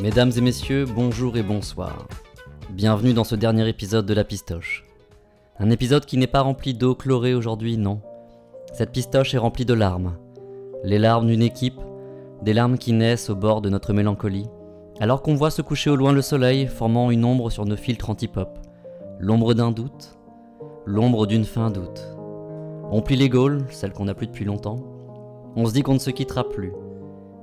[0.00, 2.08] Mesdames et messieurs, bonjour et bonsoir.
[2.70, 4.86] Bienvenue dans ce dernier épisode de La Pistoche.
[5.58, 8.00] Un épisode qui n'est pas rempli d'eau chlorée aujourd'hui, non.
[8.72, 10.16] Cette pistoche est remplie de larmes.
[10.82, 11.80] Les larmes d'une équipe,
[12.42, 14.48] des larmes qui naissent au bord de notre mélancolie,
[15.00, 18.10] alors qu'on voit se coucher au loin le soleil formant une ombre sur nos filtres
[18.10, 18.58] anti-pop.
[19.18, 20.18] L'ombre d'un doute,
[20.86, 22.16] l'ombre d'une fin d'août.
[22.90, 24.78] On plie les gaules, celles qu'on n'a plus depuis longtemps.
[25.56, 26.72] On se dit qu'on ne se quittera plus.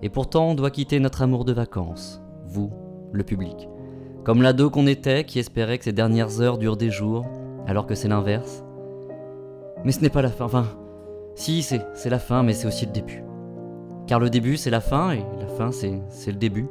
[0.01, 2.71] Et pourtant, on doit quitter notre amour de vacances, vous,
[3.11, 3.69] le public.
[4.23, 7.25] Comme l'ado qu'on était qui espérait que ces dernières heures durent des jours,
[7.67, 8.63] alors que c'est l'inverse.
[9.83, 10.65] Mais ce n'est pas la fin, enfin,
[11.35, 13.23] si, c'est, c'est la fin, mais c'est aussi le début.
[14.11, 16.67] Car le début, c'est la fin, et la fin, c'est, le début.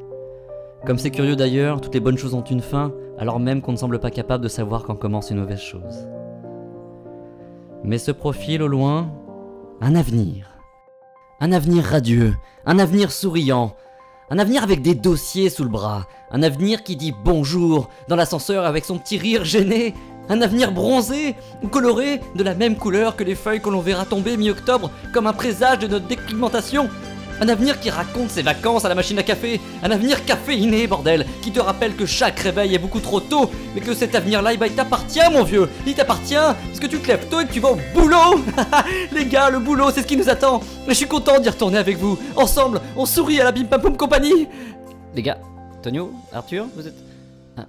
[0.84, 3.78] Comme c'est curieux d'ailleurs, toutes les bonnes choses ont une fin, alors même qu'on ne
[3.78, 6.06] semble pas capable de savoir quand commence une mauvaise chose.
[7.82, 9.10] Mais se profile au loin
[9.80, 10.50] un avenir.
[11.40, 12.34] Un avenir radieux,
[12.66, 13.74] un avenir souriant,
[14.28, 18.66] un avenir avec des dossiers sous le bras, un avenir qui dit bonjour dans l'ascenseur
[18.66, 19.94] avec son petit rire gêné,
[20.28, 24.04] un avenir bronzé ou coloré de la même couleur que les feuilles que l'on verra
[24.04, 26.90] tomber mi-octobre comme un présage de notre déclimentation.
[27.40, 31.24] Un avenir qui raconte ses vacances à la machine à café, un avenir caféiné, bordel,
[31.40, 34.74] qui te rappelle que chaque réveil est beaucoup trop tôt, mais que cet avenir-là, il
[34.74, 37.70] t'appartient, mon vieux, il t'appartient, parce que tu te lèves tôt et que tu vas
[37.70, 38.44] au boulot.
[39.12, 41.78] Les gars, le boulot, c'est ce qui nous attend, et je suis content d'y retourner
[41.78, 44.46] avec vous, ensemble, on sourit à la Bim Pam Poum Compagnie.
[45.14, 45.38] Les gars,
[45.82, 46.96] Tonio, Arthur, vous êtes...
[47.56, 47.64] Ah,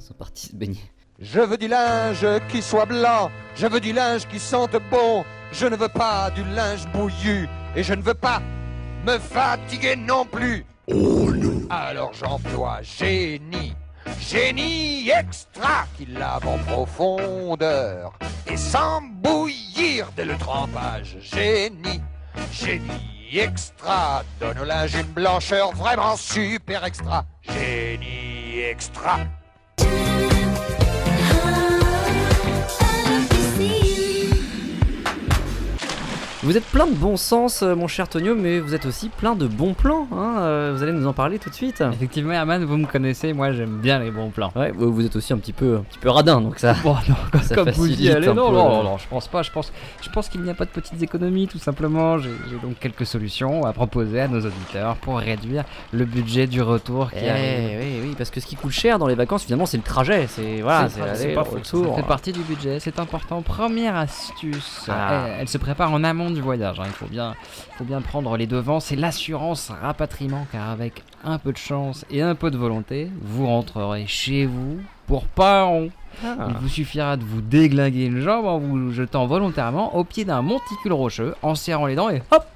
[0.00, 0.82] ils sont partis se baigner.
[1.20, 5.66] Je veux du linge qui soit blanc, je veux du linge qui sente bon, je
[5.66, 8.42] ne veux pas du linge bouillu, et je ne veux pas
[9.04, 10.64] me fatiguer non plus.
[10.88, 13.74] Oh non Alors j'emploie génie,
[14.20, 21.16] génie extra qui lave en profondeur, et sans bouillir dès le trempage.
[21.20, 22.02] Génie,
[22.52, 27.24] génie extra, donne au linge une blancheur vraiment super extra.
[27.42, 29.18] Génie extra.
[36.44, 39.36] Vous êtes plein de bon sens, euh, mon cher Tonio, mais vous êtes aussi plein
[39.36, 40.08] de bons plans.
[40.12, 41.84] Hein euh, vous allez nous en parler tout de suite.
[41.92, 44.50] Effectivement, Herman, vous me connaissez, moi j'aime bien les bons plans.
[44.56, 46.74] Ouais, vous êtes aussi un petit peu, un petit peu radin, donc ça.
[46.82, 48.82] Bon, non, comme, Ça comme vous y allez, non, peu, non, euh.
[48.82, 49.42] non, je pense pas.
[49.44, 52.18] Je pense, je pense qu'il n'y a pas de petites économies, tout simplement.
[52.18, 57.12] J'ai donc quelques solutions à proposer à nos auditeurs pour réduire le budget du retour
[57.12, 59.76] qui Eh, oui, oui, parce que ce qui coûte cher dans les vacances, finalement, c'est
[59.76, 60.26] le trajet.
[60.28, 61.94] C'est voilà, C'est pas- retour.
[61.94, 63.42] Ça fait partie du budget, c'est important.
[63.42, 65.26] Première astuce, Ah.
[65.28, 66.80] elle, elle se prépare en amont du voyage.
[66.80, 66.84] hein.
[66.86, 67.34] Il faut bien,
[67.76, 68.80] faut bien prendre les devants.
[68.80, 73.46] C'est l'assurance rapatriement, car avec un peu de chance et un peu de volonté, vous
[73.46, 75.90] rentrerez chez vous pour pas un rond.
[76.24, 76.48] Ah.
[76.50, 80.42] Il vous suffira de vous déglinguer une jambe en vous jetant volontairement au pied d'un
[80.42, 82.46] monticule rocheux, en serrant les dents et hop,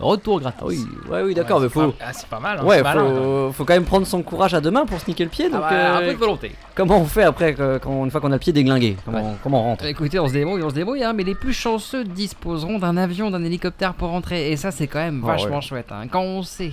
[0.00, 0.58] retour gratis.
[0.62, 1.88] Ah oui, ouais, oui, d'accord, mais faut.
[1.92, 2.58] pas- ah, c'est pas mal.
[2.60, 3.50] Hein, Ouais, c'est malin, hein.
[3.52, 5.48] faut, quand même prendre son courage à deux mains pour se niquer le pied.
[5.48, 6.52] Donc, Ah bah, un euh, peu de volonté.
[6.74, 8.96] comment on fait après, que- quand, une fois qu'on a le pied déglingué?
[9.04, 9.36] Comment, Ouais.
[9.42, 9.84] comment on rentre?
[9.86, 13.30] Écoutez, on se débrouille, on se débrouille, hein, mais les plus chanceux disposeront d'un avion,
[13.30, 14.50] d'un hélicoptère pour rentrer.
[14.50, 15.90] Et ça, c'est quand même vachement chouette.
[15.90, 16.06] hein.
[16.10, 16.72] Quand on sait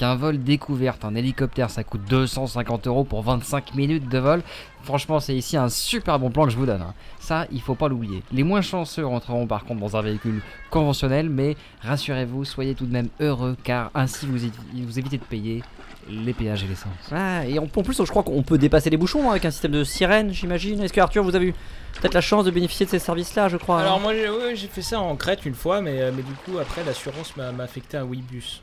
[0.00, 4.42] qu'un vol découverte, un hélicoptère, ça coûte 250 euros pour 25 minutes de vol,
[4.82, 6.80] franchement, c'est ici un super bon plan que je vous donne.
[6.80, 6.94] hein.
[7.18, 8.22] Ça, il faut pas l'oublier.
[8.32, 10.40] Les moins chanceux rentreront par contre dans un véhicule
[10.70, 14.52] conventionnel, mais rassurez-vous, soyez tout de même heureux, car ainsi vous, évi-
[14.86, 15.62] vous évitez de payer
[16.08, 16.92] les péages et l'essence.
[17.12, 19.50] Ah, et en, en plus, je crois qu'on peut dépasser les bouchons hein, avec un
[19.50, 20.80] système de sirène, j'imagine.
[20.80, 21.54] Est-ce que Arthur, vous avez eu
[22.00, 24.56] peut-être la chance de bénéficier de ces services-là, je crois Alors hein moi j'ai ouais,
[24.56, 27.98] fait ça en Crète une fois, mais, euh, mais du coup après l'assurance m'a affecté
[27.98, 28.62] un Webus.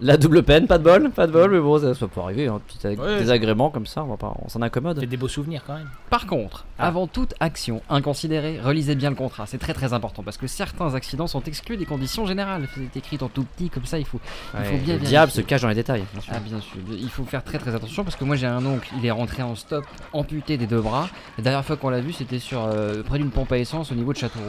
[0.00, 2.46] La double peine, pas de bol, pas de bol, mais bon, ça, ça peut arriver,
[2.46, 3.18] hein, petit ag- Ouais.
[3.18, 5.00] désagrément comme ça, on, va pas, on s'en accommode.
[5.00, 5.88] Fait des beaux souvenirs quand même.
[6.08, 6.86] Par contre, Ah.
[6.86, 9.46] avant toute action inconsidérée, relisez bien le contrat.
[9.46, 12.68] C'est très très important parce que certains accidents sont exclus des conditions générales.
[12.76, 14.20] C'est écrit en tout petit comme ça, il faut,
[14.54, 15.08] il faut Ouais, bien le vérifier.
[15.08, 16.04] diable se cache dans les détails.
[16.12, 16.32] bien sûr.
[16.36, 18.88] Ah bien sûr, il faut faire très très attention parce que moi j'ai un oncle,
[19.00, 21.08] il est rentré en stop, amputé des deux bras.
[21.38, 23.96] La dernière fois qu'on l'a vu, c'était sur euh, près d'une pompe à essence au
[23.96, 24.44] niveau de Châteauroux.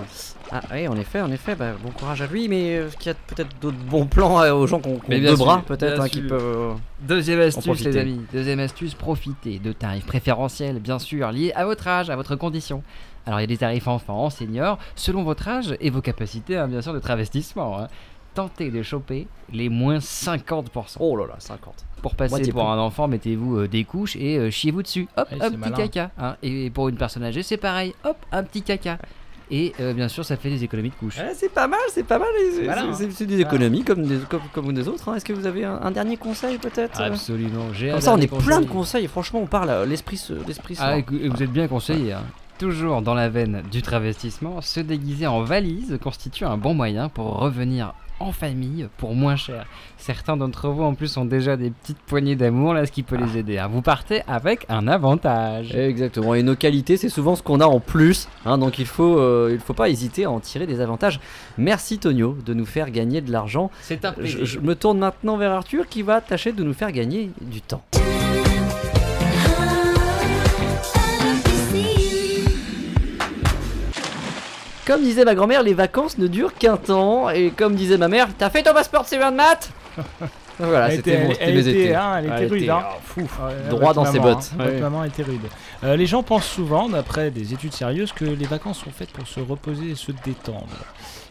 [0.51, 3.09] Ah oui, en effet, en effet, bah, bon courage à lui, mais euh, qu'il y
[3.09, 4.89] a peut-être d'autres bons plans euh, aux gens qui
[5.39, 7.91] bras, peut-être, hein, qui euh, Deuxième astuce profiter.
[7.91, 12.15] les amis, deuxième astuce, profitez de tarifs préférentiels bien sûr liés à votre âge, à
[12.15, 12.83] votre condition.
[13.25, 16.67] Alors il y a des tarifs enfants, seniors, selon votre âge et vos capacités hein,
[16.67, 17.79] bien sûr de travestissement.
[17.79, 17.87] hein.
[18.35, 20.97] Tentez de choper les moins 50%.
[20.99, 21.73] Oh là là, 50.
[22.01, 25.07] Pour passer pour un enfant, mettez-vous euh, des couches et euh, chiez-vous dessus.
[25.17, 25.75] Hop, un petit malin.
[25.75, 26.11] caca.
[26.17, 26.35] hein.
[26.43, 27.93] Et pour une personne âgée, c'est pareil.
[28.05, 28.99] Hop, un petit caca.
[29.51, 31.17] Et euh, bien sûr, ça fait des économies de couches.
[31.17, 32.27] Ouais, c'est pas mal, c'est pas mal.
[32.53, 32.97] C'est Voilà, hein.
[33.25, 35.09] des économies comme, des, comme, comme des autres.
[35.09, 35.15] hein.
[35.15, 37.01] Est-ce que vous avez un, un dernier conseil peut-être?
[37.01, 37.73] Absolument.
[37.73, 38.67] J'ai Comme ça, on est plein de conseil.
[38.67, 39.07] conseils.
[39.07, 40.75] Franchement, on parle euh, l'esprit, l'esprit.
[40.79, 42.13] Ah, écou- vous êtes bien conseillé.
[42.13, 42.23] hein.
[42.59, 47.37] Toujours dans la veine du travestissement, se déguiser en valise constitue un bon moyen pour
[47.37, 49.65] revenir en famille pour moins cher.
[49.97, 53.15] Certains d'entre vous en plus ont déjà des petites poignées d'amour là, ce qui peut
[53.17, 53.57] les aider.
[53.57, 53.67] hein.
[53.71, 55.75] Vous partez avec un avantage.
[55.75, 56.35] Exactement.
[56.35, 58.27] Et nos qualités, c'est souvent ce qu'on a en plus.
[58.45, 61.19] hein, donc il faut, euh, il faut pas hésiter à en tirer des avantages.
[61.57, 63.71] Merci Tonio de nous faire gagner de l'argent.
[63.81, 66.91] C'est un Je, je me tourne maintenant vers Arthur qui va tâcher de nous faire
[66.91, 67.83] gagner du temps.
[74.89, 77.29] Comme disait ma grand-mère, les vacances ne durent qu'un temps.
[77.29, 79.69] Et comme disait ma mère, t'as fait ton passeport C1 de maths
[80.59, 81.95] Voilà, c'était bon, c'était mes était, étés.
[81.95, 82.83] hein, elle était Elle rude, était, hein.
[82.91, 83.21] oh, fou.
[83.21, 84.49] Ouais, Droit dans ses bottes.
[84.59, 84.65] hein.
[84.65, 84.79] Ouais.
[84.79, 85.39] Maman était rude.
[85.83, 89.27] Euh, les gens pensent souvent, d'après des études sérieuses, que les vacances sont faites pour
[89.27, 90.65] se reposer et se détendre.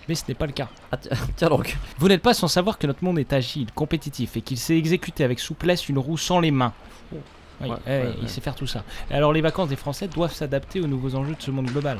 [0.08, 0.68] Mais ce n'est pas le cas.
[0.92, 0.96] Ah,
[1.36, 1.76] tiens- donc.
[1.98, 5.24] Vous n'êtes pas sans savoir que notre monde est agile, compétitif et qu'il sait exécuter
[5.24, 6.72] avec souplesse une roue sans les mains.
[7.12, 7.18] Oui,
[7.60, 8.84] Ouais, eh, il sait faire tout ça.
[9.10, 11.98] Alors les vacances des Français doivent s'adapter aux nouveaux enjeux de ce monde global.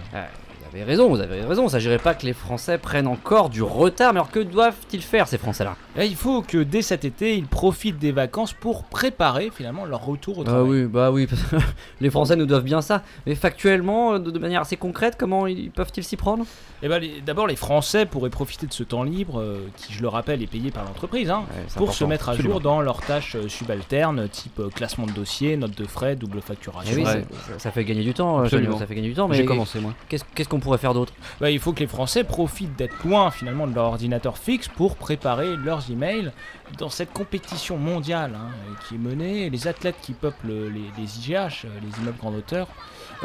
[0.71, 1.67] Vous avez raison, vous avez raison.
[1.67, 4.13] Il s'agirait pas que les Français prennent encore du retard.
[4.13, 5.77] Mais alors que doivent-ils faire ces Français-là?
[5.97, 10.05] Et il faut que dès cet été, ils profitent des vacances pour préparer finalement leur
[10.05, 10.69] retour au Ah travail.
[10.69, 11.57] oui, bah oui, parce que
[12.01, 13.03] les Français nous doivent bien ça.
[13.27, 16.45] Mais factuellement, euh, de, manière assez concrète, comment ils peuvent-ils s'y prendre?
[16.83, 20.09] Eh ben, d'abord, les Français pourraient profiter de ce temps libre, euh, qui, je le
[20.09, 22.55] rappelle, est payé par l'entreprise, hein, Ouais, pour se mettre à absolument.
[22.55, 26.93] jour dans leurs tâches euh, subalternes, type classement de dossier, note de frais, double facturation.
[26.95, 27.25] Eh oui, vrai.
[27.47, 28.79] c'est- ça, ça fait gagner du temps, Absolument.
[28.79, 29.27] Ça fait gagner du temps.
[29.29, 29.93] Mais J'ai commencé moi.
[30.09, 33.31] qu'est-ce qu'est-ce qu'on pourrait faire d'autre Bah, il faut que les Français profitent d'être loin
[33.31, 36.33] finalement de leur ordinateur fixe pour préparer leurs emails
[36.79, 38.51] dans cette compétition mondiale hein,
[38.87, 39.51] qui est menée.
[39.51, 42.69] Les athlètes qui peuplent les, les IGH, euh, les immeubles grande hauteur,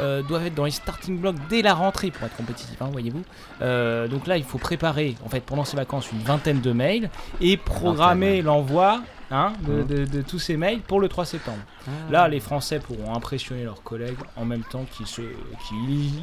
[0.00, 3.22] euh, doivent être dans les starting blocks dès la rentrée pour être compétitifs, hein, voyez-vous.
[3.62, 7.10] Euh, donc là, il faut préparer en fait pendant ces vacances une vingtaine de mails
[7.40, 9.86] et programmer l'envoi hein, de, Mhm.
[9.86, 11.58] de- de tous ces mails pour le 3 septembre.
[12.10, 15.22] Là, les Français pourront impressionner leurs collègues en même temps qu'ils se,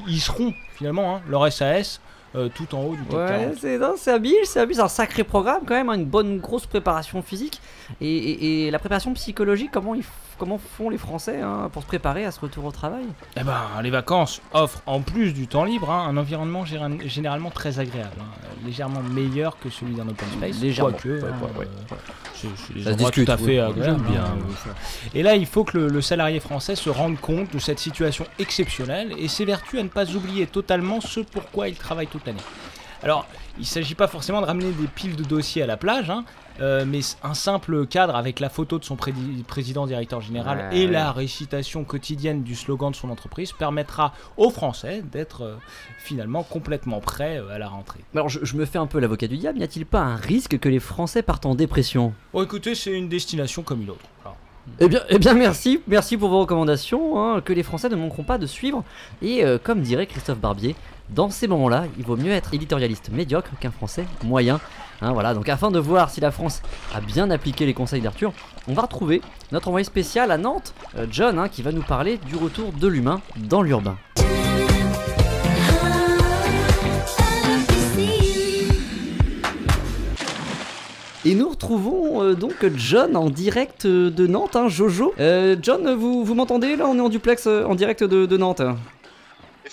[0.07, 1.99] y seront finalement, hein, leur SAS,
[2.35, 3.55] euh, tout en haut du Ouais, 40.
[3.59, 7.21] c'est habile, c'est habile, c'est un sacré programme quand même, hein, une bonne grosse préparation
[7.21, 7.59] physique
[7.99, 9.69] et, et- et la préparation psychologique.
[9.73, 10.05] Comment ils f-
[10.41, 13.03] comment font les Français hein, pour se préparer à ce retour au travail
[13.39, 17.77] Eh ben, les vacances offrent en plus du temps libre hein, un environnement généralement très
[17.77, 20.59] agréable, hein, légèrement meilleur que celui d'un open space.
[20.59, 20.93] Légèrement.
[20.93, 21.67] quoique, Ouais, hein, ouais, ouais,
[22.45, 24.71] euh, Ça discute, tout à fait bien, hein, euh,
[25.13, 28.25] Et là, il faut que le, le salarié français se rende compte de cette situation
[28.39, 32.41] exceptionnelle et s'évertue à ne pas oublier totalement ce pourquoi il travaille toute l'année.
[33.03, 33.27] Alors,
[33.61, 36.25] il ne s'agit pas forcément de ramener des piles de dossiers à la plage, hein,
[36.61, 38.97] euh, mais un simple cadre avec la photo de son
[39.47, 40.91] président directeur général Ouais, et ouais.
[40.91, 45.55] la récitation quotidienne du slogan de son entreprise permettra aux Français d'être euh,
[45.99, 47.99] finalement complètement prêts euh, à la rentrée.
[48.15, 50.57] Alors je, je me fais un peu l'avocat du diable, n'y a-t-il pas un risque
[50.57, 52.13] que les Français partent en dépression?
[52.33, 54.05] Bon, écoutez, c'est une destination comme une autre.
[54.25, 54.37] Alors,
[54.79, 58.23] Eh bien, eh bien merci, merci pour vos recommandations, hein, que les Français ne manqueront
[58.23, 58.83] pas de suivre.
[59.21, 60.75] Et euh, comme dirait Christophe Barbier,
[61.11, 64.61] dans ces moments-là, il vaut mieux être éditorialiste médiocre qu'un Français moyen.
[65.01, 66.61] Hein, voilà, donc afin de voir si la France
[66.95, 68.31] a bien appliqué les conseils d'Arthur,
[68.67, 69.21] on va retrouver
[69.51, 72.87] notre envoyé spécial à Nantes, euh, John, hein, qui va nous parler du retour de
[72.87, 73.97] l'humain dans l'urbain.
[81.23, 85.13] Et nous retrouvons euh, donc John en direct euh, de Nantes, hein, Jojo.
[85.17, 88.61] John, vous, m'entendez Là, on est en duplex en direct de Nantes.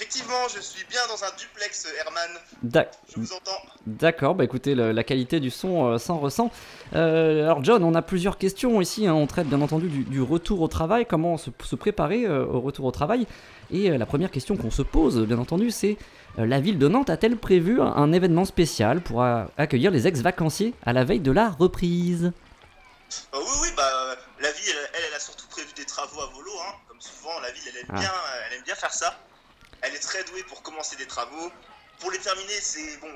[0.00, 2.80] Effectivement, je suis bien dans un duplex, Herman.
[3.12, 3.60] Je vous entends.
[3.84, 6.52] D'accord, bah écoutez, le- la qualité du son euh, s'en ressent.
[6.94, 9.14] Euh, alors John, on a plusieurs questions ici, hein.
[9.14, 12.60] on traite bien entendu du, du retour au travail, comment se, se préparer euh, au
[12.60, 13.26] retour au travail.
[13.72, 15.96] Et la première question qu'on se pose, bien entendu, c'est
[16.36, 20.92] la ville de Nantes a-t-elle prévu un, un événement spécial pour accueillir les ex-vacanciers à
[20.92, 22.30] la veille de la reprise?
[23.34, 23.82] Oui, oui, bah,
[24.40, 26.72] la ville, elle, elle a surtout prévu des travaux à volo, hein.
[26.88, 27.98] Comme souvent, la ville, elle aime, Ah.
[27.98, 28.12] bien,
[28.46, 29.18] elle aime bien faire ça.
[29.82, 31.52] Elle est très douée pour commencer des travaux.
[31.98, 33.12] Pour les terminer, c'est bon.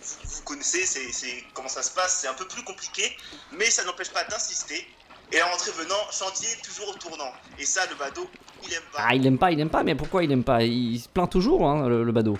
[0.00, 2.20] Vous, vous connaissez, c'est c'est- comment ça se passe.
[2.20, 3.16] C'est un peu plus compliqué,
[3.50, 4.86] mais ça n'empêche pas d'insister.
[5.32, 7.32] Et la rentrée venant, chantier toujours au tournant.
[7.58, 8.30] Et ça, le badaud,
[8.62, 9.04] il aime pas.
[9.08, 10.62] Ah, il aime pas, il aime pas, mais pourquoi il aime pas?
[10.62, 12.38] Il se plaint toujours, hein, le, le badaud.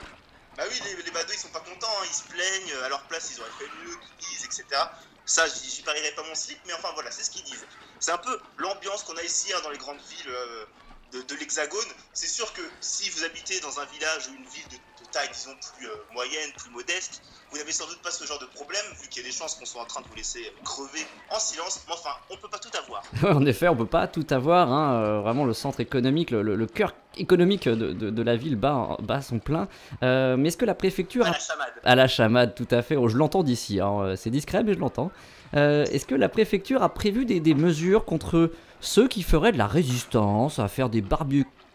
[0.56, 3.06] Bah oui, les, les badauds ils sont pas contents, hein, ils se plaignent, à leur
[3.08, 4.96] place ils auraient fait mieux, qu'ils disent, etc.
[5.26, 7.66] Ça, j'y parierais pas mon slip, mais enfin voilà, c'est ce qu'ils disent.
[7.98, 10.66] C'est un peu l'ambiance qu'on a ici hein, dans les grandes villes, euh,
[11.12, 11.90] de, de l'Hexagone.
[12.12, 15.28] C'est sûr que si vous habitez dans un village ou une ville de, de taille,
[15.32, 18.84] disons, plus euh, moyenne, plus modeste, vous n'avez sans doute pas ce genre de problème,
[19.00, 21.38] vu qu'il y a des chances qu'on soit en train de vous laisser crever en
[21.38, 21.80] silence.
[21.86, 23.02] Mais enfin, on peut pas tout avoir.
[23.36, 24.72] en effet, on peut pas tout avoir.
[24.72, 28.36] hein, euh, vraiment, le centre économique, le, le- le cœur économique de, de- de la
[28.36, 29.68] ville bat, bat son plein.
[30.02, 31.72] Euh, mais est-ce que la préfecture À la chamade.
[31.84, 32.96] À la chamade, tout à fait.
[32.96, 33.80] Oh, je l'entends d'ici.
[33.80, 35.10] hein, euh, C'est discret, mais je l'entends.
[35.54, 39.58] Euh, Est-ce que la préfecture a prévu des, des mesures contre ceux qui feraient de
[39.58, 41.00] la résistance, à faire des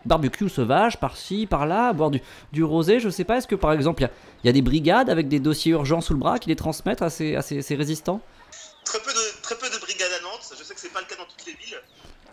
[0.06, 3.38] barbecues sauvages par-ci, par-là, boire du, du rosé Je sais pas.
[3.38, 4.12] Est-ce que par exemple, il y a-
[4.44, 7.02] il y, a des brigades avec des dossiers urgents sous le bras qui les transmettent
[7.02, 8.22] à ces, à ces- ces résistants?
[8.86, 10.52] Très peu, de, très peu de brigades à Nantes.
[10.58, 11.78] Je sais que c'est pas le cas dans toutes les villes.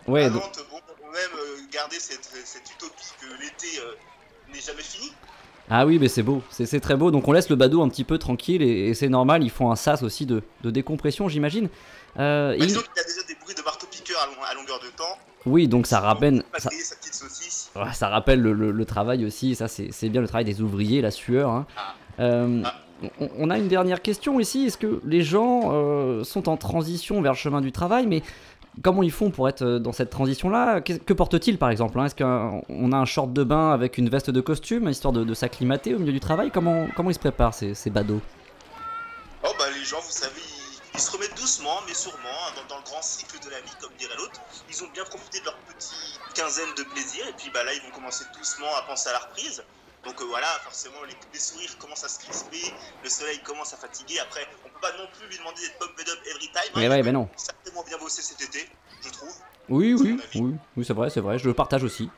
[0.07, 3.93] Ouais, à donc- Nantes, bon, on aime euh, garder cette, cette utopie que l'été euh,
[4.53, 5.11] n'est jamais fini.
[5.69, 7.11] Ah oui, mais c'est beau, c'est c'est très beau.
[7.11, 9.43] Donc on laisse le badaud un petit peu tranquille et, et c'est normal.
[9.43, 11.69] Ils font un sas aussi de, de décompression, j'imagine.
[12.17, 13.61] Euh, Bah, qu'il y a déjà des bruits de
[14.21, 15.17] à, long- à longueur de temps.
[15.45, 16.69] oui, donc ça rappelle, ça.
[17.75, 21.11] Ouais, rappelle le, le- le travail aussi, ça c'est bien le travail des ouvriers, la
[21.11, 21.49] sueur.
[21.49, 21.65] hein.
[21.77, 21.93] Ah.
[22.19, 22.73] Euh, Ah.
[23.21, 27.21] on, on a une dernière question ici, est-ce que les gens euh, sont en transition
[27.21, 28.21] vers le chemin du travail, mais
[28.83, 30.81] comment ils font pour être euh, dans cette transition-là?
[30.81, 32.05] Que portent-ils par exemple hein?
[32.05, 35.33] Est-ce qu'on a un short de bain avec une veste de costume, histoire de, de
[35.33, 36.51] s'acclimater au milieu du travail?
[36.51, 38.21] Comment, comment ils se préparent ces, ces badauds?
[39.43, 40.41] Oh bah les gens, vous savez,
[40.99, 43.71] ils, se remettent doucement, mais sûrement, hein, dans, dans le grand cycle de la vie,
[43.79, 44.39] comme dirait l'autre.
[44.69, 47.81] Ils ont bien profité de leur petite quinzaine de plaisir, et puis bah là, ils
[47.81, 49.63] vont commencer doucement à penser à la reprise.
[50.05, 53.77] Donc euh, voilà, forcément, les, les sourires commencent à se crisper, le soleil commence à
[53.77, 54.19] fatiguer.
[54.19, 56.55] Après, on peut pas non plus lui demander d'être pumped up every time.
[56.55, 57.29] hein, Mais il ouais, mais non.
[57.35, 58.69] certainement bien bossé cet été,
[59.03, 59.33] je trouve.
[59.69, 62.09] Oui, oui, oui, oui c'est vrai, c'est vrai, je le partage aussi.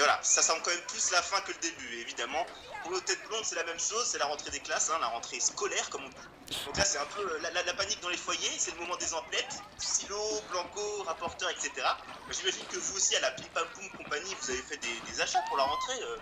[0.00, 2.40] Et voilà, ça semble quand même plus la fin que le début, évidemment.
[2.82, 5.08] Pour nos têtes blondes, c'est la même chose, c'est la rentrée des classes, hein, la
[5.08, 6.56] rentrée scolaire, comme on dit.
[6.64, 8.80] Donc là, c'est un peu euh, la, la- la panique dans les foyers, c'est le
[8.80, 10.16] moment des emplettes, silo,
[10.50, 11.70] blanco, rapporteur, etc.
[12.32, 15.20] J'imagine que vous aussi, à la Pim Pam Poum compagnie, vous avez fait des, des
[15.20, 16.16] achats pour la rentrée, euh,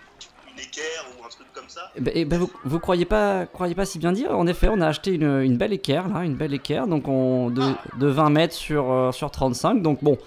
[0.51, 1.89] une équerre ou un truc comme ça.
[1.95, 4.67] Eh ben, eh ben, vous, vous croyez pas, croyez pas si bien dire En effet,
[4.69, 7.63] on a acheté une, une belle équerre là, une belle équerre, donc on, de,
[7.97, 9.81] de 20 mètres sur, euh, sur 35.
[9.81, 10.17] Donc bon,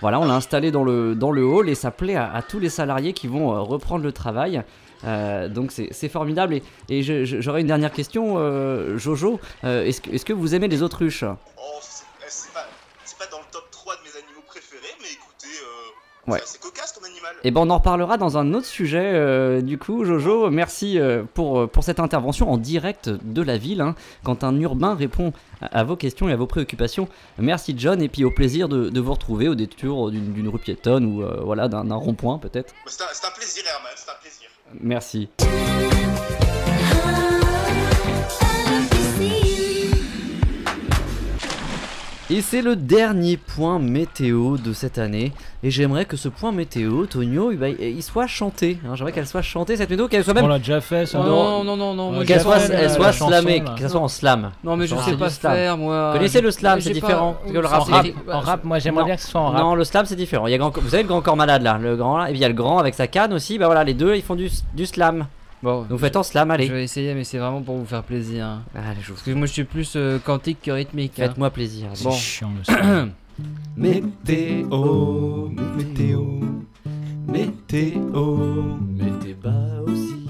[0.00, 2.58] voilà, on l'a installé dans le, dans le hall et ça plaît à, à tous
[2.58, 4.62] les salariés qui vont euh, reprendre le travail.
[5.04, 6.54] Euh, donc c'est formidable.
[6.54, 9.40] Et, et j'aurais une dernière question, euh, Jojo.
[9.64, 11.24] Euh, Est-ce que, est-ce que vous aimez les autruches?
[11.24, 12.04] Oh, c'est
[12.50, 12.66] eh, pas,
[13.24, 16.40] pas dans le top 3 de mes animaux préférés, mais écoutez, euh, Ouais.
[16.44, 16.60] c'est
[17.24, 17.36] animal.
[17.44, 19.00] Eh ben on en reparlera dans un autre sujet.
[19.14, 23.56] euh, du coup, Jojo, merci euh, pour, euh, pour cette intervention en direct de la
[23.58, 23.80] ville.
[23.80, 27.08] hein, quand un urbain répond à, à vos questions et à vos préoccupations.
[27.38, 31.04] Merci John, et puis au plaisir de, de vous retrouver au détour d'une rue piétonne
[31.06, 32.74] ou euh, voilà d'un rond-point peut-être.
[32.86, 34.48] C'est un, c'est un plaisir, Herman, c'est un plaisir.
[34.80, 35.28] Merci.
[42.32, 45.32] Et c'est le dernier point météo de cette année.
[45.64, 48.78] Et j'aimerais que ce point météo, Tonio, il soit chanté.
[48.86, 48.94] hein.
[48.94, 51.18] J'aimerais qu'elle soit chantée cette météo, qu'elle soit même On l'a déjà fait, ça.
[51.18, 54.00] Non, non, non, non, moi Ouais, j'ai Qu'elle soit, elle la- soit slamée, qu'elle soit
[54.00, 54.52] en slam.
[54.62, 56.10] Non, mais je sais pas faire, moi.
[56.12, 57.36] Connaissez le slam, c'est différent.
[57.52, 59.06] Le En rap, En rap, en rap, moi j'aimerais Non.
[59.06, 59.60] bien que ce soit en rap.
[59.60, 60.46] Non, le slam c'est différent.
[60.46, 62.28] Il y a grand- Vous savez le grand corps malade là, le grand là, et
[62.30, 63.58] puis il y a le grand avec sa canne aussi.
[63.58, 65.26] Bah voilà, les deux ils font du, du slam.
[65.62, 66.68] Bon, Donc vous faites en slam, je allez.
[66.68, 68.46] vais essayer, mais c'est vraiment pour vous faire plaisir.
[68.46, 68.62] hein.
[68.74, 71.18] Allez, je vous Parce que moi je suis plus euh, quantique que rythmique.
[71.20, 71.26] hein.
[71.28, 71.88] Faites-moi plaisir.
[71.94, 72.10] C'est Bon.
[72.12, 73.10] chiant le son.
[73.76, 76.24] Météo, météo,
[77.26, 78.36] météo,
[78.88, 80.26] Mettez bas aussi.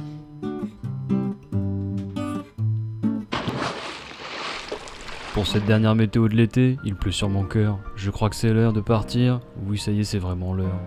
[5.34, 7.78] Pour cette dernière météo de l'été, il pleut sur mon cœur.
[7.96, 9.40] Je crois que c'est l'heure de partir.
[9.66, 10.78] Oui, ça y est, c'est vraiment l'heure.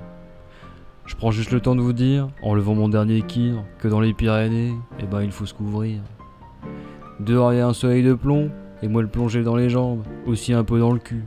[1.05, 3.99] Je prends juste le temps de vous dire, en levant mon dernier kir, que dans
[3.99, 5.99] les Pyrénées, eh ben il faut se couvrir.
[7.19, 10.03] Dehors il y a un soleil de plomb, et moi le plonger dans les jambes,
[10.25, 11.23] aussi un peu dans le cul.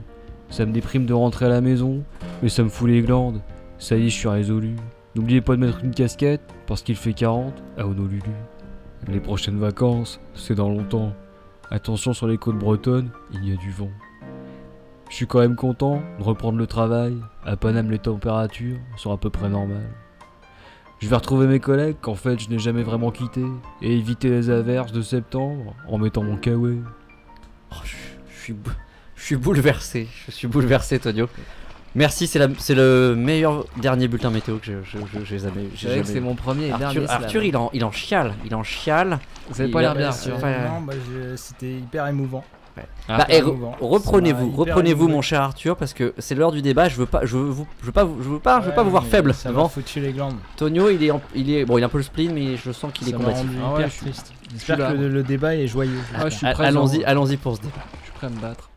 [0.49, 2.05] Ça me déprime de rentrer à la maison,
[2.43, 3.43] mais ça me fout les glandes.
[3.79, 4.77] Ça y est, je suis résolu.
[5.15, 8.23] N'oubliez pas de mettre une casquette, parce qu'il fait 40 à Honolulu.
[9.09, 11.13] Les prochaines vacances, c'est dans longtemps.
[11.71, 13.91] Attention sur les côtes bretonnes, il y a du vent.
[15.09, 17.17] Je suis quand même content de reprendre le travail.
[17.45, 19.89] À Paname, les températures sont à peu près normales.
[20.99, 23.43] Je vais retrouver mes collègues qu'en fait je n'ai jamais vraiment quitté
[23.83, 26.81] et éviter les averses de septembre en mettant mon kawaii.
[27.71, 27.95] Oh, je,
[28.35, 28.71] je suis, bou-
[29.15, 30.09] je suis bouleversé.
[30.27, 31.29] Je suis bouleversé, Tonio.
[31.95, 34.65] Merci, c'est le meilleur dernier bulletin météo que
[35.25, 36.21] j'ai jamais, j'ai C'est eu.
[36.21, 37.23] mon premier et Arthur, dernier slam.
[37.23, 39.19] Arthur, il en, il en chiale, il en chiale.
[39.51, 42.45] Vous avez pas l'air bien, enfin, non, bah, je- c'était hyper émouvant.
[43.09, 43.77] Bah, et re- émouvant.
[43.81, 46.89] reprenez-vous, reprenez-vous, mon cher Arthur, parce que c'est l'heure du débat.
[46.89, 48.75] Je veux pas, je veux, vous- je veux pas, vous- je veux pas, je veux
[48.75, 49.69] pas vous voir faible Ça m'a devant.
[49.69, 50.35] foutu les glandes.
[50.57, 52.73] Tonio, il est, en- il est, bon, il est un peu le spleen, mais je
[52.73, 53.47] sens qu'il est combatif.
[53.65, 53.87] Ah ouais,
[54.53, 55.99] J'espère que le, le débat est joyeux.
[56.17, 56.69] Ah, je suis A- présent.
[56.87, 57.73] Allons-y, allons-y pour ce débat.
[58.01, 58.69] Je suis prêt à me battre.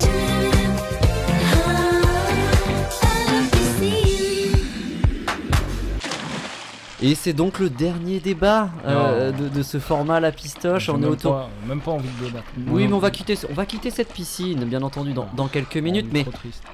[7.01, 10.89] Et c'est donc le dernier débat euh, de, de ce format la pistoche.
[10.89, 11.31] On est même autour.
[11.33, 12.45] pas, même pas envie de débattre.
[12.67, 15.77] Oui, mais on va quitter, on va quitter cette piscine, bien entendu, dans, dans quelques
[15.77, 16.07] minutes.
[16.11, 16.25] Mais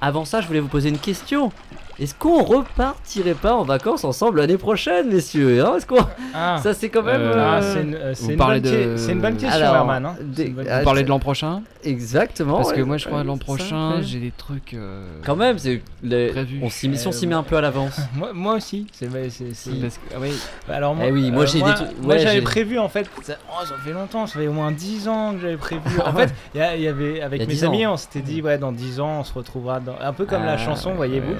[0.01, 1.51] avant ça, je voulais vous poser une question.
[1.97, 6.73] Est-ce qu'on repartirait pas en vacances ensemble l'année prochaine, messieurs hein Est-ce qu'on Ah, ça
[6.73, 9.49] c'est quand même Euh, ah, euh, c'est une, bonne, de- que- c'est une bonne question,
[9.63, 10.05] Alors, Herman.
[10.05, 10.15] Hein.
[10.21, 12.57] des- bonne ah, Vous parlez de l'an prochain exactement.
[12.57, 14.73] Parce que ouais, moi je crois ouais, l'an prochain j'ai des trucs.
[14.73, 16.59] euh, Quand même, c'est les- Prévu.
[16.63, 17.97] on s'y met, si on Euh, s'y met un peu à l'avance.
[18.15, 18.87] Moi, moi aussi.
[18.91, 20.31] C'est, c'est, c'est- parce que- ah oui.
[20.67, 22.89] Alors moi, Eh oui, moi, euh, j'ai des trucs- moi, ouais, j'avais j'ai- prévu en
[22.89, 23.07] fait.
[23.23, 25.81] Ça, oh, ça fait longtemps, ça fait au moins 10 ans que j'avais prévu.
[26.05, 28.71] En fait, il y, y avait avec mes 10 amis, on s'était dit ouais, dans
[28.73, 31.35] 10 ans, on se retrouvera un peu comme Ah, la chanson, voyez-vous.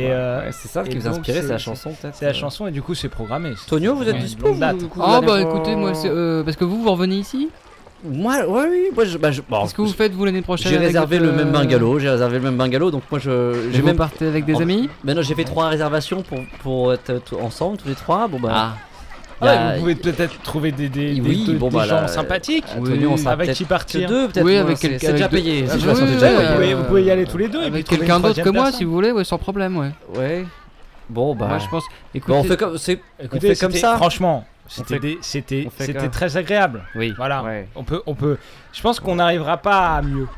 [0.00, 2.14] Et, euh, Ouais, c'est ça ce qui vous inspirait, c'est la chanson peut-être.
[2.14, 2.34] C'est la euh.
[2.34, 3.52] chanson et du coup c'est programmé.
[3.68, 4.76] Tonio, vous êtes Ouais, dispo longue vous, date.
[4.78, 6.08] du coup, Ah bah écoutez, moi c'est.
[6.08, 7.48] euh, parce que vous, vous revenez ici?
[8.02, 9.18] Moi, ouais, oui, moi je.
[9.18, 11.52] Bah, je bon, Qu'est-ce que vous faites vous l'année prochaine J'ai réservé le même euh,
[11.52, 13.68] bungalow, j'ai réservé le même bungalow, donc moi je.
[13.70, 13.96] J'ai vous même.
[13.96, 14.88] partez avec des en- amis?
[15.04, 18.26] Mais non, j'ai fait trois réservations pour, pour être ensemble, tous les trois.
[18.26, 18.48] Bon bah.
[18.52, 18.74] Ah,
[19.40, 21.76] il y a- Ouais, vous pouvez peut-être trouver des, des, des- Oui, des- bon, des
[21.76, 22.64] bah, gens là, sympathiques.
[22.78, 24.08] Antonio, on sera avec qui partir.
[24.08, 24.44] deux, peut-être.
[24.44, 25.64] Oui, avec c'est- quelqu'un- C'est déjà payé.
[25.68, 26.54] Ah, oui, oui, oui, vous, payé.
[26.54, 27.62] pouvez, euh, vous pouvez y aller tous les deux.
[27.62, 29.90] avec quelqu'un d'autre que moi si vous voulez, ouais, sans problème, ouais.
[30.16, 30.44] Ouais.
[31.08, 31.46] Bon bah.
[31.48, 31.84] Moi je pense.
[32.14, 32.76] Écoutez, Bon, on fait comme.
[33.22, 33.96] Écoutez, fait comme ça.
[33.96, 36.82] Franchement, c'était on très agréable.
[36.94, 37.12] Oui.
[37.16, 37.42] Voilà.
[37.42, 37.68] Ouais.
[37.74, 38.36] On peut, on peut.
[38.72, 40.28] Je pense qu'on n'arrivera pas à mieux.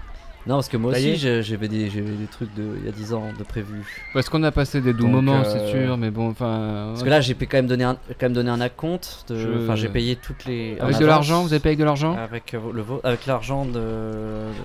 [0.44, 2.90] Non, parce que moi aussi j'ai- j'avais des, j'avais des trucs de il y a
[2.92, 3.84] 10 ans de prévu.
[4.12, 6.88] Parce qu'on a passé des doux Donc, moments, euh, c'est sûr, mais bon, enfin.
[6.90, 9.25] Parce que là j'ai payé quand même donné un, quand même donné un acompte.
[9.28, 10.76] de- Je- Enfin j'ai payé toutes les.
[10.80, 11.06] en Avec de avance.
[11.06, 13.80] l'argent, vous avez payé avec de l'argent Avec euh, le vo- avec l'argent de.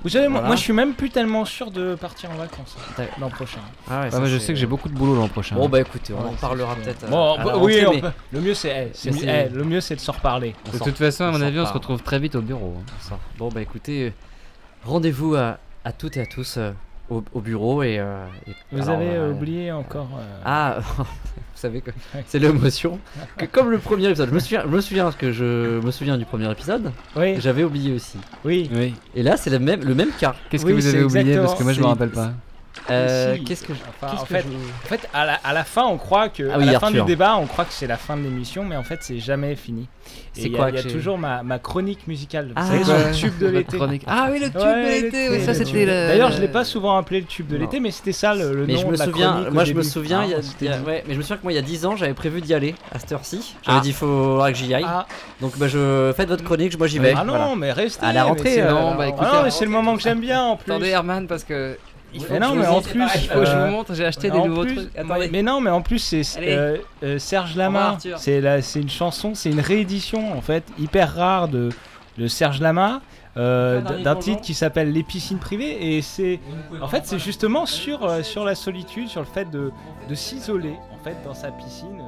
[0.04, 0.48] Vous savez, moi, Voilà.
[0.48, 3.60] moi, je suis même plus tellement sûr de partir en vacances hein, l'an prochain.
[3.88, 5.56] Ah ouais, Ah ça, bah, je c'est- sais que j'ai beaucoup de boulot l'an prochain.
[5.56, 7.04] Bon bah écoutez, on Ouais, en parlera peut-être.
[7.04, 9.12] euh, Bon, à bah, la oui, rentrée, on mais peut- le mieux c'est, eh, c'est
[9.12, 10.56] Mais mieux- c'est- eh, le mieux c'est de se reparler.
[10.68, 12.34] on de s'en- toute façon, à on mon s'en avis, on se retrouve très vite
[12.36, 12.74] au bureau.
[12.80, 12.84] hein.
[13.00, 14.12] on s'en- Bon bah écoutez, euh,
[14.84, 16.72] rendez-vous à, à toutes et à tous euh,
[17.10, 17.98] au, au bureau et.
[18.00, 20.10] euh, et- Vous alors, avez euh, oublié encore.
[20.20, 21.06] euh, Ah, vous
[21.56, 21.92] savez que
[22.28, 23.00] c'est l'émotion.
[23.38, 26.18] Que comme le premier épisode, je me souviens, je me souviens que je me souviens
[26.18, 26.92] du premier épisode.
[27.16, 28.18] Oui, J'avais oublié aussi.
[28.44, 28.70] oui.
[28.74, 28.94] Oui.
[29.16, 30.36] Et là, c'est le même, le même cas.
[30.50, 31.20] Qu'est-ce Oui, que vous avez oublié?
[31.22, 32.34] Exactement- Parce que moi je me rappelle pas.
[32.90, 33.44] Euh, Si.
[33.44, 33.80] Qu'est-ce que je.
[34.02, 36.50] Enfin, en que fait, je- En fait, à la, à la fin, on croit que.
[36.52, 38.64] Ah à oui, la fin du débat, on croit que c'est la fin de l'émission,
[38.64, 39.88] mais en fait, c'est jamais fini.
[40.34, 42.48] C'est Et il y a- quoi Il y a, toujours ma, ma chronique musicale.
[42.48, 43.10] Vous Ah, savez, sur ouais.
[43.10, 43.78] le tube de l'été.
[43.78, 44.04] chronique.
[44.08, 46.08] Ah oui, le tube Ouais, de l'été, oui, ça c'était le.
[46.08, 48.66] D'ailleurs, je l'ai pas souvent appelé le tube de l'été, mais c'était ça le, le
[48.66, 50.34] Mais nom je me de la souviens, chronique moi je me souviens, Ah, y
[50.70, 52.42] a- ouais, mais je me souviens que moi il y a 10 ans j'avais prévu
[52.42, 53.56] d'y aller à cette heure-ci.
[53.64, 53.82] J'avais Ah.
[53.82, 54.86] dit il faudra que j'y aille.
[54.88, 55.06] Ah,
[55.42, 57.14] Donc bah je faites votre chronique, moi j'y vais.
[57.18, 58.06] ah non, mais restez.
[58.06, 59.26] À la rentrée, euh, Non, bah Ah écoutez.
[59.26, 60.72] non, mais c'est le moment que j'aime bien en plus.
[60.72, 61.78] Attendez, Herman, parce que.
[62.14, 64.06] Il faut Mais non, mais en plus, il faut que je euh, vous montre, j'ai
[64.06, 64.98] acheté des nouveaux plus- trucs.
[64.98, 65.30] Attendez.
[65.32, 67.98] Mais non, mais en plus, c'est euh, euh, Serge Lama.
[68.18, 71.70] C'est la- c'est une chanson, c'est une réédition en fait hyper rare de,
[72.18, 73.02] de Serge Lama.
[73.36, 76.40] euh, d'un titre qui s'appelle Les piscines privées et c'est
[76.82, 79.72] en fait c'est justement sur, euh, sur la solitude sur le fait de,
[80.10, 82.02] de s'isoler en fait dans sa piscine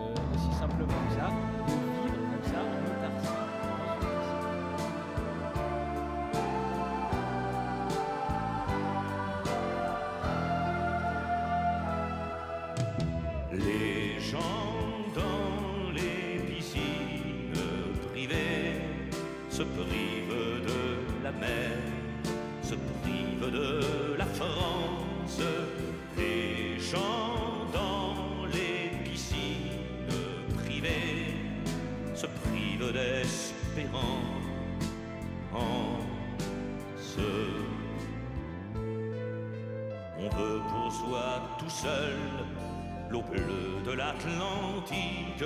[44.00, 45.44] l'Atlantique.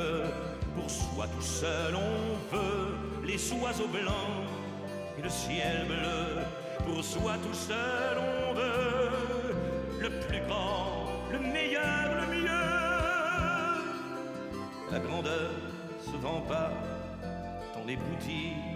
[0.76, 4.48] Pour soi tout seul, on veut les oiseaux blancs
[5.18, 6.44] et le ciel bleu.
[6.86, 9.10] Pour soi tout seul, on veut
[10.02, 12.74] le plus grand, le meilleur, le mieux.
[14.92, 15.52] La grandeur
[16.00, 16.72] se vend pas
[17.74, 18.74] dans les boutiques